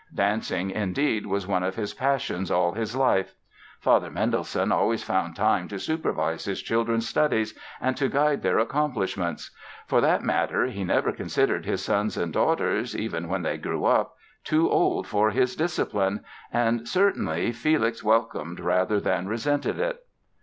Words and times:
Dancing, 0.15 0.71
indeed, 0.71 1.27
was 1.27 1.45
one 1.45 1.61
of 1.61 1.75
his 1.75 1.93
passions 1.93 2.49
all 2.49 2.71
his 2.71 2.95
life. 2.95 3.35
Father 3.79 4.09
Mendelssohn 4.09 4.71
always 4.71 5.03
found 5.03 5.35
time 5.35 5.67
to 5.67 5.77
supervise 5.77 6.45
his 6.45 6.59
children's 6.59 7.07
studies 7.07 7.53
and 7.79 7.95
to 7.97 8.09
guide 8.09 8.41
their 8.41 8.57
accomplishments. 8.57 9.51
For 9.85 10.01
that 10.01 10.23
matter 10.23 10.65
he 10.65 10.83
never 10.83 11.11
considered 11.11 11.65
his 11.67 11.85
sons 11.85 12.17
and 12.17 12.33
daughters—even 12.33 13.29
when 13.29 13.43
they 13.43 13.59
grew 13.59 13.85
up—too 13.85 14.71
old 14.71 15.05
for 15.05 15.29
his 15.29 15.55
discipline; 15.55 16.25
and, 16.51 16.87
certainly, 16.87 17.51
Felix 17.51 18.03
welcomed 18.03 18.59
rather 18.59 18.99
than 18.99 19.27
resented 19.27 19.77
it. 19.79 20.03